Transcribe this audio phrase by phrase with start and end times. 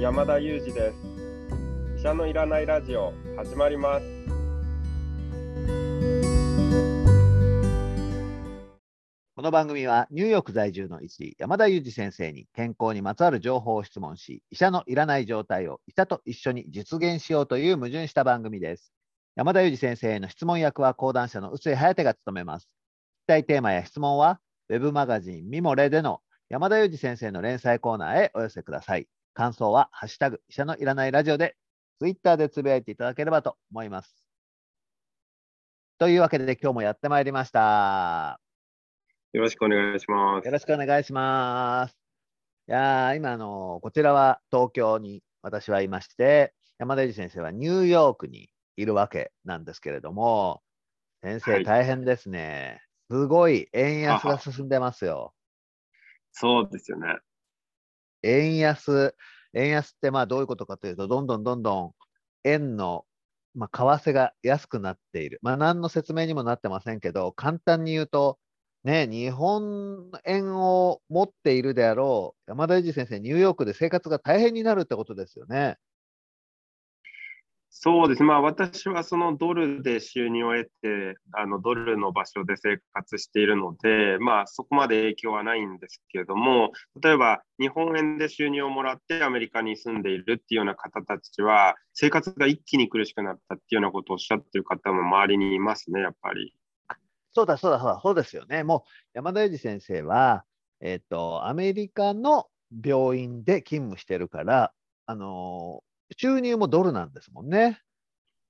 [0.00, 0.96] 山田裕二です。
[1.98, 4.06] 医者のいらないラジオ始まります。
[9.36, 18.94] この番組はニューヨーク在住の医師山田裕二先生に健康にまつわる情報を質問し医者のいらない状態を医者と一緒に実現しようという矛盾した番組です。
[19.36, 22.64] 山田裕二先生への質問役は講談社の臼井颯が務めます。
[22.64, 24.40] 聞きたいテーマや質問は
[24.70, 29.06] ウェブマガジンミモレでの山田裕二先生の連載コーナーへお寄せください。
[29.34, 31.56] 感想はハッシュタグ医者のいらないラジオで
[31.98, 34.14] ツイッターでつぶやいていただければと思います
[35.98, 38.40] というわけで今日もやってまいりました
[39.32, 41.96] よろしくお願いしますよろしくお願いします。
[42.68, 50.62] いやー今あの、こちらは東京に私はいまして、山田裕二先生はニューヨークにいるわけなんですけれども、
[51.22, 52.82] 先生、はい大変ですね。
[53.10, 55.32] すごい円安が進んでますよ。
[56.32, 57.18] そうですよね
[58.22, 59.14] 円安、
[59.54, 61.94] 円安ってまあどういうことかというと、どんどんどんどん
[62.44, 63.04] 円の、
[63.54, 65.38] まあ、為替が安くなっている。
[65.42, 68.38] まあ、何の説明にもなってませんけど、簡単に言うと、
[68.84, 75.76] ね、日本円を持っているであろう山田裕二先生、ニューヨークで生活が大変になるってことですよね。
[77.72, 96.52] そうですまあ私はそのドルで収入を得てあのドルの場所で生活しているのでまあそこまで影響はないんですけれども例えば日本円で収入をもらってアメリカに住んでいるっていうような方たちは生活が一気に苦しくなったっていうようなことをおっしゃってる方も周りにいますねやっぱり。
[97.32, 98.64] そうだ、そうだ、そうだ、そうですよね。
[98.64, 100.44] もう山田裕二先生は、
[100.80, 102.46] えっと、アメリカの
[102.84, 104.72] 病院で勤務してるから、
[105.06, 105.84] あの
[106.16, 107.80] 収入もドルなんですもんね。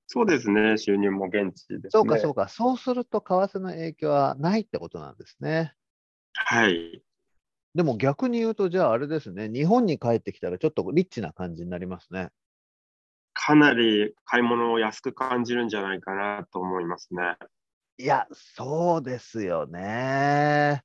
[0.06, 1.88] そうですね収入も現地ですね。
[1.90, 2.48] そうか、そうか。
[2.48, 5.74] そうすると、為替の影響はないってことなんですね。
[6.34, 7.02] はい
[7.74, 12.30] でも逆に言うと、じゃああれですね、日本に帰ってきたらちょっとリッチな感じになりますね。
[13.32, 17.36] かなり買い物を安く感じるんじゃないかなと思いますね。
[17.96, 20.82] いや、そうですよね。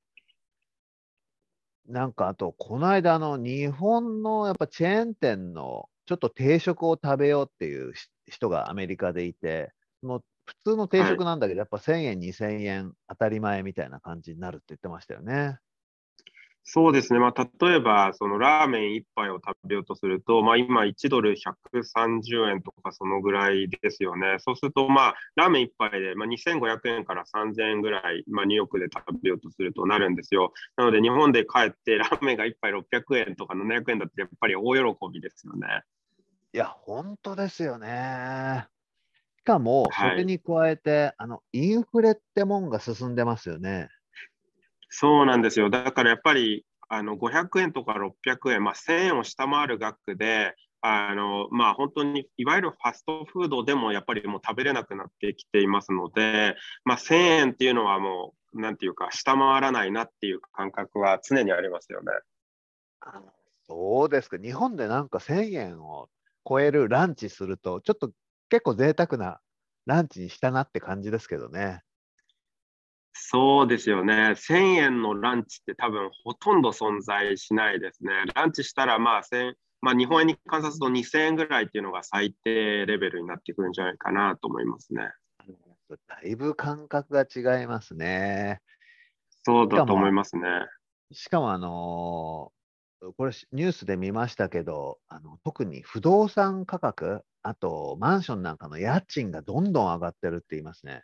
[1.88, 9.71] なんかあと、この間、あの、日本のやっぱチェーン店のちょっと定食を食べようっていうし人がアメリカでいて、
[10.01, 15.59] その普通の定食なんだけど、やっぱ1000円、2000円当たり前みたいな感じになるって言ってましたよね。
[16.67, 24.37] そうですね、まあ、例えばそのラーメン1杯を食べようとすると、まあ、今1ドル130円とかそのぐらいですよね。
[24.39, 30.53] そうすると、まあ、ラーメン1杯で、まあ、2500円から3000円ぐらい、まあ、ニューヨークで食べようとするとなるんですよ。
[30.75, 32.83] なので日本で帰ってラーメンが1杯600
[33.29, 35.83] 円とか700円だってやっぱり大喜びですよね。
[36.55, 38.66] いや、本当ですよね。
[39.39, 43.89] しかも、そはいれに加えて、あの、インフレってもんが進んでますよね。
[44.89, 45.69] そうなんですよ。
[45.69, 56.55] だからやっぱりあの500円とか600円、まあ、1000円を下回る額で、あのまあ、本当にいわゆるファストフードでもやっぱりもう食べれなくなってきていますので、
[56.85, 62.13] まあ、1000円っていうのはもう、なんていうか、下回らないなっていう感覚は常にありますよね。
[63.01, 63.22] あ
[63.67, 64.37] そうですか。
[64.37, 66.07] 日本でなんか1000円を
[66.47, 68.11] 超えるランチすると、ちょっと
[68.50, 69.39] 結構贅沢な
[69.85, 71.81] ランチにしたなって感じですけどね。
[73.13, 74.35] そうですよね。
[74.35, 78.11] 1000円のランチって多分ほとんど存在しないですね。
[78.35, 85.11] ランチしたらまあ1000、まあ、日本円に換算すると2000円ぐらいっていうのが最低レベルになってくるんじゃないかなと思いますね。
[86.07, 88.61] だいぶ感覚が違いますね。
[89.44, 90.50] そうだと思いますね。
[91.11, 92.54] しかも、あのー
[93.17, 101.03] これニュースで見ましたけど、あの特に不動産価格、あとマンションなんかの家賃がどんどん上がってるって言いますね。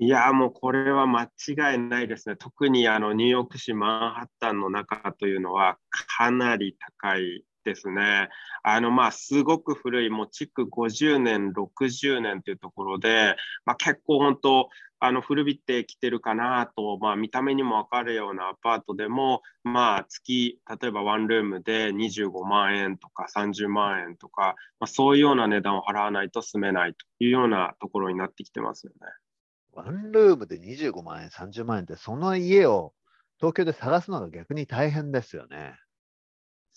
[0.00, 2.36] いやーもうこれは間違いないですね。
[2.36, 5.78] 特にあのニューヨーク市マンハッタンの中というのは
[6.16, 8.28] かなり高いですね。
[8.62, 14.68] あのまあすごく古いもう築50年、60年というところで、まあ、結構本当
[15.00, 29.08] あの古びてきてるかなと、まあ、見た目にも分かるようなアパートでも、まあ、月例えばワンルームで25万円とか30万円とか、まあ、そういうような値段を払わないと住めないというようなところになってきてますよね。
[29.72, 32.92] ワンルームで25万円、30万円って、その家を
[33.38, 35.76] 東京で探すのが逆に大変ですよね。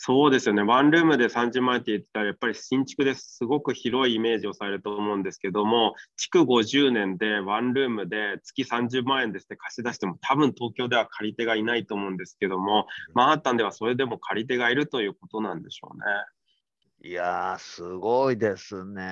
[0.03, 0.63] そうですよね。
[0.63, 16.03] ワンルームで30万円って言ったら、やっぱり新築ですごく広いイメージをされると思うんですけども、築50年でワンルームで月30万円ですって貸し出しても、多分東京では借り手がいないと思うんですけども、マンハッタンではそれでも借り手がいるということなんでしょうね。
[17.07, 19.03] いやー、すごいですね。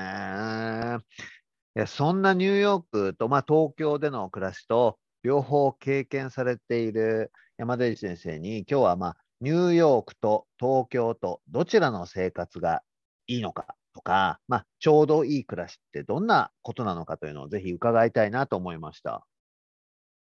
[1.75, 12.83] いやそんなニューヨークと、まあ、東京での暮らしと両方経験されている山田先生に、今日は、まあ、ニューヨークと東京とどちらの生活が
[13.27, 19.25] いいのかとか、まあ、ちょうどいい暮らしってどんなことなのかというのをぜひ伺いたいなと思いました。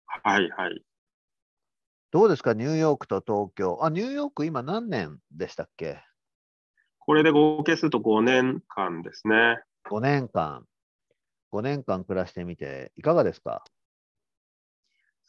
[0.07, 0.83] はいはい。
[2.11, 3.79] どうですか、ニューヨークと東京？
[3.83, 6.01] あ、ニューヨーク今何年でしたっけ？
[6.99, 9.59] これで合計すると5年間ですね。
[9.91, 10.65] 5年間。
[11.51, 13.65] 5年間暮らしてみて、いかがですか？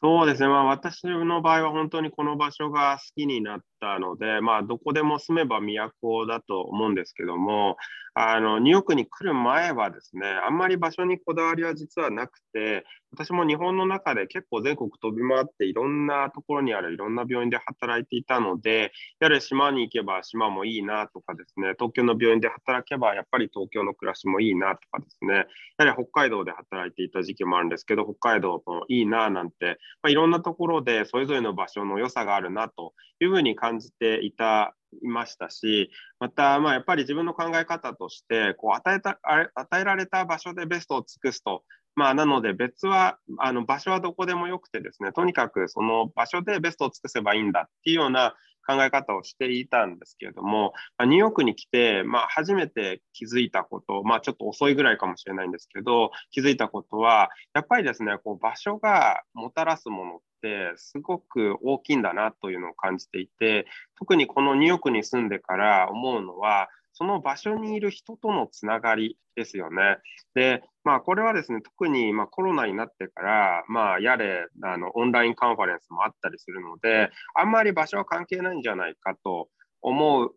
[0.02, 7.76] そうですね、まあ、私の場合は本当にこの場所が好きになったので、まあ、どこでも住めば都だと思うんですけども、
[8.14, 25.46] あのニューヨークに来る前はですね、あんまり場所にこだわりは実はなくて、私も日本の中で結構全国飛び回って、いろんなところにあるいろんな病院で働いていたので、やはり島に行けば島もいいなとかですね、東京の病院で働けばやっぱり東京の暮らしもいいなとかですね、
[25.78, 39.20] やはり北海道で働いていた時期もあるんですけど、北海道もいいななんて、まあ、いろんなところでそれぞれの場所の良さがあるなというふうに感じていたいましたし、また、まあ、やっぱり自分の考え方として、こう与えた
[39.54, 41.64] 与えられた場所でベストを尽くすと、
[41.96, 48.36] まあ、なので別はあの場所はどこでもよくてですね、とにかくその場所でベストを尽くせばいいんだっていうような
[48.70, 63.66] 考え方をしていたんですけれども、ま、ニューヨークに来て、まあ、初めて気づいたこと、まあ、ちょっと遅いぐらいかもしれないんですけど、気づいたことは、やっぱりですね、こう場所がもたらすものってすごく大きいんだなというのを感じていて、
[63.98, 66.70] 特にこのニューヨークに住んでから思うのは、
[67.00, 70.00] その場所にいる人とのつながりですよね。
[70.36, 79.48] で、まあ、これはですね、特にまコロナになってから、まあ、やれあのオンラインカンファレンスもあったりするので、あんまり場所は関係ないんじゃないかと
[79.82, 80.36] 思う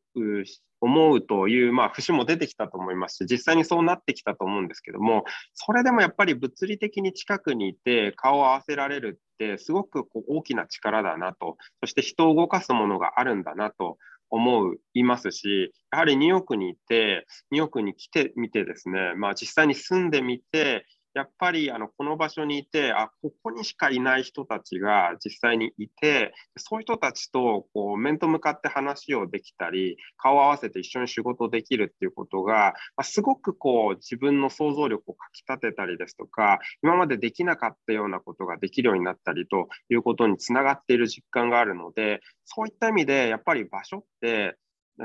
[0.81, 5.25] 思うという、まあ、節も出てきたと思いますし、実際にそうなってきたと思うんですけども、
[5.55, 13.99] それでもやっぱり物理的に近くにいて顔を合わせられるって、すごくこう大きな力だなと、そして人を動かすものがあるんだなと
[14.32, 44.56] 思いますし、やはりニューヨークに行って、ニューヨークに来てみてですね、まあ、実際に住んでみて、やっぱりあのこの場所にいて、あここにしかいない人たちが実際にいて、そういう人たちとこう面と向かって話をできたり、顔を合わせて一緒に仕事できるっていうことが、まあ、すごくこう自分の想像力をかきたてたりですとか、今までできなかったようなことができるようになったりということにつながっている実感があるので、そういった意味でやっぱり場所って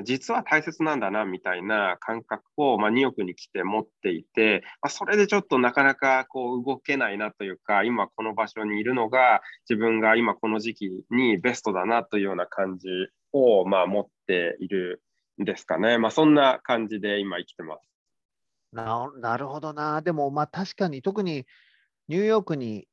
[0.03, 12.87] 実は大切なんだなみたいな感覚を、まあ、ニューヨークに来て持っていて、まあ、それでちょっとなかなかこう動けないなというか今この場所にいるのが自分が今この時期にベストだなというような感じ
[13.31, 15.01] を、まあ、持っている
[15.41, 17.81] んですかね、まあ、そんな感じで今生きてます。
[18.73, 21.45] ななるほどなでもまあ確かに特に
[22.09, 22.85] ニューヨークに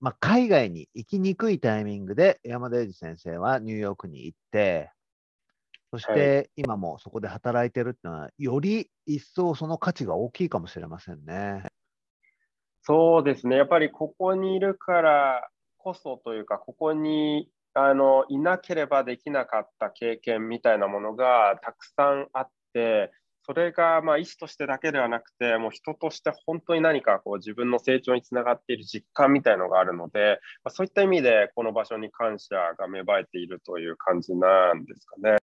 [0.00, 4.90] まあ、海外に行きにくいタイミングで山田英二先生はニューヨークに行って、
[5.92, 11.64] そして今もそこで働いてるっていうのは、より一層その価値が大きいかもしれませんね。
[12.80, 15.46] そうですね、やっぱりここにいるから
[15.76, 23.12] こそというか、ここにあのいなければできなかった経験みたいなものがたくさんあって、
[23.44, 35.41] それがまあ医師としてだけではなくて、もう人として本当に何かこう自分の成長につながっている実感みたいのがあるので、まあ、そういった意味でこの場所に感謝が芽生えているという感じなんですかね。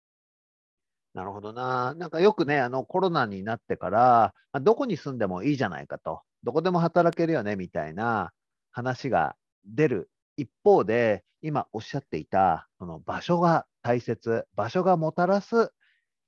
[1.18, 1.94] なるほどな。
[1.94, 8.30] なんかよくね、あのコロナになってから、まあ、どこに住んでもいいじゃないかと、どこでも働けるよねみたいな
[8.70, 9.34] 話が
[9.64, 15.72] 出る一方で、今おっしゃっていた、その場所が大切、場所がもたらす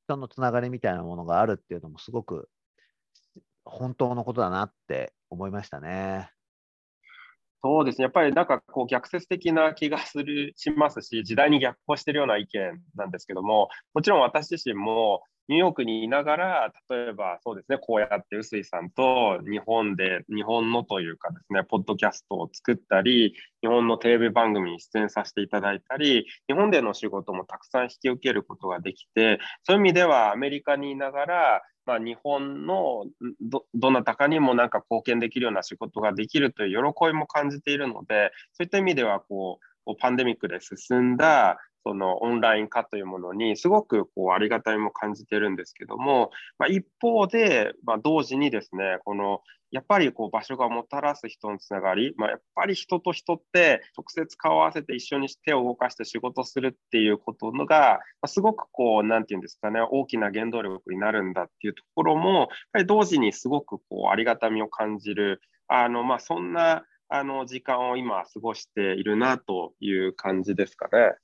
[0.06, 2.48] 人のつながりみたいなものがあるっていうのもすごく
[3.64, 6.32] 本当のことだなって思いましたね。
[7.62, 7.98] そうです。
[7.98, 33.06] ね、やっぱりなんかこう逆説的な気がするしますし、時代に逆行してるような意見なんですけども、もちろん私自身もニューヨークにいながら、例えばそうですね、こうやって臼井さんと日本で、日本のというかですね、ポッドキャストを作ったり、日本のテレビ番組に出演させていただいたり、日本での仕事もたくさん引き受けることができて、そういう意味ではアメリカにいながら、まあ、日本の
[33.40, 71.14] どどなたかにもなんか貢献できるような仕事ができるという喜びも感じているので、そういった意味ではこう、パンデミックで進んだそのオンライン化というものにすごくこうありがたみも感じてるんですけども、まあ、一方で、まあ、同時にですねこのやっぱりこう場所がもたらす人のつながり、まあ、やっぱり人と人って直接顔を合わせて一緒に手を動かして仕事するっていうことのが、ま、すごくこう何て言うんですかね大きな原動力になるんだっていうところもやっぱり同時にすごくこうありがたみを感じるあの、まあ、そんなあの時間を今過ごしているなという感じですかね。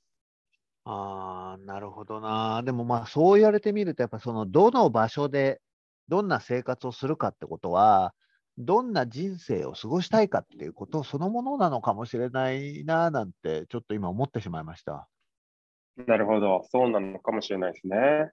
[0.89, 2.63] ああ、なるるほどな。
[2.63, 5.59] でもまあそう言われてみると、やっぱそのどの場所で
[6.07, 8.13] どんな生活をするかってことは、
[8.57, 15.09] どんな人生を過ごしたいかっていうことそのものなのかもしれないななんて、ちょっと今思ってしまいました。
[15.97, 18.31] なるほど、そうなのかもしれないですね。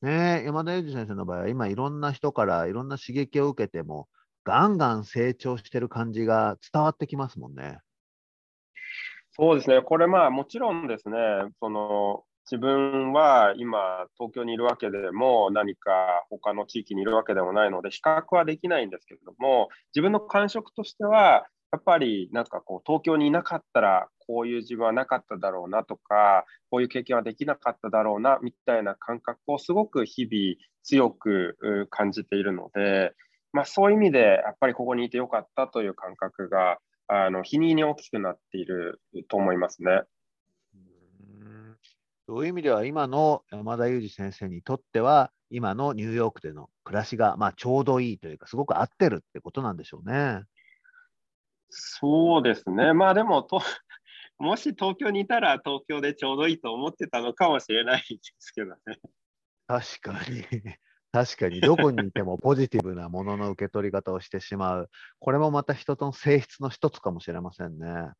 [0.00, 4.08] ね山田裕二先生の場合は、今いろんな人からいろんな刺激を受けても、
[4.44, 7.78] ガンガン成長してる感じが伝わってきますもんね。
[9.40, 11.16] そうですね、これまあもちろんですね、
[11.60, 33.12] その自分は今東京にいるわけでも何か他の地域にいるわけでもないので比較はできないんですけれども自分の感触としてはやっぱりなんかこう東京にいなかったらこういう自分はなかっただろうなとかこういう経験はできなかっただろうなみたいな感覚をすごく日々強く感じているので、
[33.52, 40.02] まあ、そういう意味でやっぱりここにいてよかったという感覚があの日に日に大きくなっていると思いますね。
[42.26, 50.42] そういう意味では、今の山田裕二先生にとっては、今のニューヨークでの暮らしが、まあ、ちょうどいいというか、すごく合ってるってことなんでしょうね。
[51.70, 52.92] そうですね。
[52.92, 53.62] まあでもと、
[54.38, 58.76] もし東京にいたら東京でちょうどいいと思ってたのかもしれないですけどね。
[59.66, 60.44] 確かに。
[61.10, 64.90] 確かに、どこにいてもポジティブなものの受け取り方をしてしまう。
[65.18, 68.12] これもまた人との性質の一つかもしれませんね。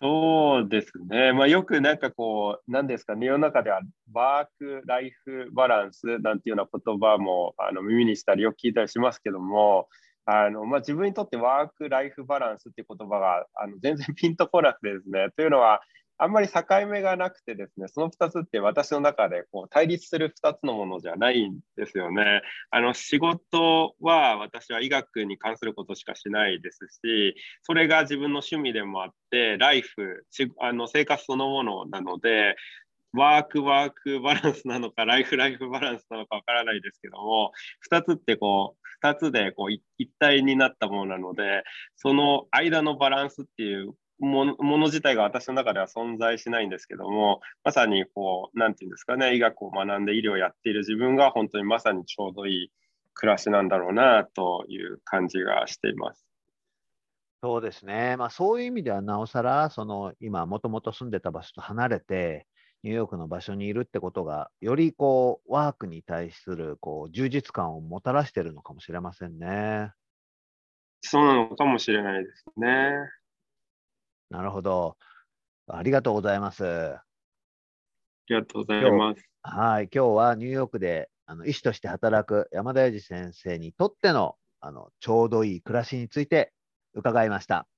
[0.00, 1.32] そうですね。
[1.32, 3.80] まあ、よくなんかこう、なんですかね、世の中では
[4.12, 9.88] ワーク・ライフ・バランスなんていうような言葉もあの耳にしたりよく聞いたりしますけども、
[10.26, 15.80] あのまあ、自分にとってワーク・ライフ・バランスっていう言葉があの全然ピンとこなくてですね、というのは、
[16.16, 22.42] あんまり境目がなくてですね、その2つって私の中でこう対立する2つのものじゃないんですよね。
[22.70, 30.24] あの仕事は私は医学に関することしかしないですし、それが自分の趣味でもあって、ライフ、
[30.60, 32.54] あの生活そのものなので、
[33.12, 37.52] ワークワークバランスなのか、ライフライフバランスなのかわからないですけども、
[37.90, 39.82] 2つってこう、2つでこう一
[40.18, 41.62] 体になったものなので、
[41.96, 52.72] その間のバランスっていうもの自体が私の中では存在しないんですけども、まさにこう、なんていうんですかね、医学を学んで医療をやっている自分が本当にまさにちょうどいい
[53.14, 56.26] 暮らしなんだろうなという感じがしています。
[57.42, 62.46] そうですね、まあ、そういう意味ではなおさら、その今、もともと住んでた場所と離れて、
[62.82, 69.90] ニューヨークの場所にいるってことが、よりこうワークに対するこう充実感をもたらしているのかもしれませんね。
[71.00, 72.92] そうなのかもしれないですね。
[74.34, 74.96] なるほど。
[75.68, 76.64] ありがとうございます。
[76.64, 77.04] あ
[78.28, 79.24] りがとうございます。
[79.42, 86.52] はい、今日はニューヨークであの医師として働く山田裕二先生にとってのあのちょうどいい暮らしについて
[86.94, 87.68] 伺いました。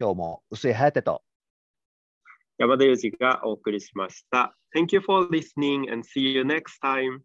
[0.00, 1.22] 今日も薄井颯と
[2.58, 4.56] 山田裕二がお送りしました。
[4.74, 7.20] Thank you for listening and see you next time.